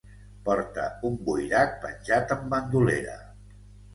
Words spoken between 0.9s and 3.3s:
un buirac penjat en bandolera.